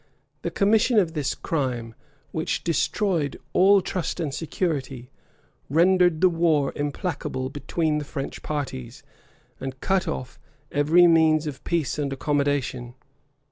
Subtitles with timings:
[0.41, 1.93] The commission of this crime,
[2.31, 5.11] which destroyed all trust and security,
[5.69, 9.03] rendered the war implacable between the French parties,
[9.59, 10.39] and cut off
[10.71, 12.95] every means of peace and accommodation.